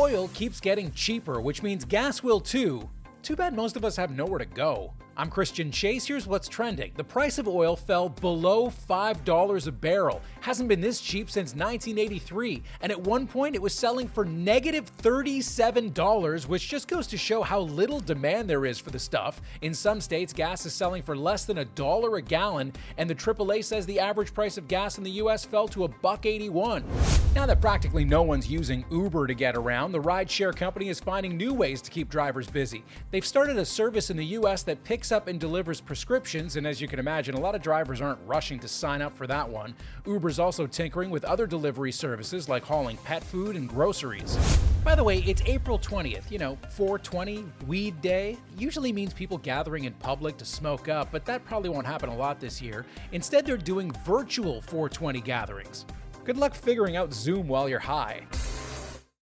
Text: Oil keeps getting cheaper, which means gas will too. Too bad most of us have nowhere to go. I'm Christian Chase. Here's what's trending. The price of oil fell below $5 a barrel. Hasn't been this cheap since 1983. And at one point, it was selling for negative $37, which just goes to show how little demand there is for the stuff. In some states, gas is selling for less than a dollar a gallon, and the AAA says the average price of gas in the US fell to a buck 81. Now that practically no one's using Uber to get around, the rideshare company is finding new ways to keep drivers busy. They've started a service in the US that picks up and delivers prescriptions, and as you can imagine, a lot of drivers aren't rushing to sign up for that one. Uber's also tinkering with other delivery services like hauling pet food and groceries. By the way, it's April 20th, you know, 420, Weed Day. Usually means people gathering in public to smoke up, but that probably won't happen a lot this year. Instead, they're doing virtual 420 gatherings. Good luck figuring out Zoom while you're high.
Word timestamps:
Oil 0.00 0.28
keeps 0.32 0.60
getting 0.60 0.90
cheaper, 0.92 1.42
which 1.42 1.62
means 1.62 1.84
gas 1.84 2.22
will 2.22 2.40
too. 2.40 2.88
Too 3.22 3.36
bad 3.36 3.54
most 3.54 3.76
of 3.76 3.84
us 3.84 3.96
have 3.96 4.16
nowhere 4.16 4.38
to 4.38 4.46
go. 4.46 4.94
I'm 5.16 5.28
Christian 5.28 5.70
Chase. 5.70 6.06
Here's 6.06 6.26
what's 6.26 6.48
trending. 6.48 6.92
The 6.96 7.04
price 7.04 7.38
of 7.38 7.48
oil 7.48 7.74
fell 7.76 8.08
below 8.08 8.70
$5 8.70 9.66
a 9.66 9.72
barrel. 9.72 10.22
Hasn't 10.40 10.68
been 10.68 10.80
this 10.80 11.00
cheap 11.00 11.30
since 11.30 11.50
1983. 11.54 12.62
And 12.80 12.92
at 12.92 13.00
one 13.00 13.26
point, 13.26 13.54
it 13.54 13.60
was 13.60 13.74
selling 13.74 14.08
for 14.08 14.24
negative 14.24 14.90
$37, 14.98 16.46
which 16.46 16.68
just 16.68 16.88
goes 16.88 17.06
to 17.08 17.18
show 17.18 17.42
how 17.42 17.60
little 17.60 18.00
demand 18.00 18.48
there 18.48 18.64
is 18.64 18.78
for 18.78 18.90
the 18.90 18.98
stuff. 18.98 19.42
In 19.62 19.74
some 19.74 20.00
states, 20.00 20.32
gas 20.32 20.64
is 20.64 20.72
selling 20.72 21.02
for 21.02 21.16
less 21.16 21.44
than 21.44 21.58
a 21.58 21.64
dollar 21.64 22.16
a 22.16 22.22
gallon, 22.22 22.72
and 22.96 23.10
the 23.10 23.14
AAA 23.14 23.64
says 23.64 23.84
the 23.86 24.00
average 24.00 24.32
price 24.32 24.56
of 24.56 24.68
gas 24.68 24.96
in 24.96 25.04
the 25.04 25.10
US 25.12 25.44
fell 25.44 25.68
to 25.68 25.84
a 25.84 25.88
buck 25.88 26.24
81. 26.24 26.84
Now 27.34 27.46
that 27.46 27.60
practically 27.60 28.04
no 28.04 28.22
one's 28.22 28.50
using 28.50 28.84
Uber 28.90 29.26
to 29.26 29.34
get 29.34 29.56
around, 29.56 29.92
the 29.92 30.00
rideshare 30.00 30.54
company 30.54 30.88
is 30.88 30.98
finding 30.98 31.36
new 31.36 31.52
ways 31.52 31.82
to 31.82 31.90
keep 31.90 32.08
drivers 32.08 32.48
busy. 32.48 32.84
They've 33.10 33.24
started 33.24 33.56
a 33.56 33.64
service 33.64 34.10
in 34.10 34.16
the 34.16 34.24
US 34.24 34.62
that 34.64 34.82
picks 34.82 34.99
up 35.10 35.26
and 35.26 35.40
delivers 35.40 35.80
prescriptions, 35.80 36.56
and 36.56 36.66
as 36.66 36.80
you 36.80 36.86
can 36.86 36.98
imagine, 36.98 37.34
a 37.34 37.40
lot 37.40 37.54
of 37.54 37.62
drivers 37.62 38.00
aren't 38.02 38.20
rushing 38.26 38.58
to 38.58 38.68
sign 38.68 39.00
up 39.00 39.16
for 39.16 39.26
that 39.26 39.48
one. 39.48 39.74
Uber's 40.06 40.38
also 40.38 40.66
tinkering 40.66 41.08
with 41.08 41.24
other 41.24 41.46
delivery 41.46 41.90
services 41.90 42.48
like 42.48 42.62
hauling 42.62 42.98
pet 42.98 43.24
food 43.24 43.56
and 43.56 43.68
groceries. 43.68 44.36
By 44.84 44.94
the 44.94 45.02
way, 45.02 45.18
it's 45.18 45.42
April 45.46 45.78
20th, 45.78 46.30
you 46.30 46.38
know, 46.38 46.58
420, 46.76 47.44
Weed 47.66 48.00
Day. 48.02 48.36
Usually 48.58 48.92
means 48.92 49.14
people 49.14 49.38
gathering 49.38 49.84
in 49.84 49.94
public 49.94 50.36
to 50.36 50.44
smoke 50.44 50.88
up, 50.88 51.08
but 51.10 51.24
that 51.24 51.44
probably 51.46 51.70
won't 51.70 51.86
happen 51.86 52.10
a 52.10 52.16
lot 52.16 52.38
this 52.38 52.60
year. 52.60 52.84
Instead, 53.12 53.46
they're 53.46 53.56
doing 53.56 53.90
virtual 54.04 54.60
420 54.60 55.22
gatherings. 55.22 55.86
Good 56.24 56.36
luck 56.36 56.54
figuring 56.54 56.96
out 56.96 57.14
Zoom 57.14 57.48
while 57.48 57.68
you're 57.68 57.78
high. 57.78 58.26